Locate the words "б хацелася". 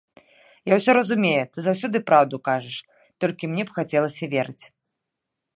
3.69-4.25